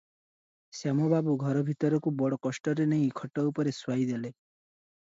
ଶ୍ୟାମ 0.77 1.09
ବାବୁ 1.13 1.35
ଘର 1.43 1.61
ଭିତରକୁ 1.69 2.15
ବଡ଼ 2.23 2.41
କଷ୍ଟରେ 2.49 2.89
ନେଇ 2.95 3.13
ଖଟଉପରେ 3.21 3.77
ଶୁଆଇ 3.83 4.11
ଦେଲେ। 4.15 4.35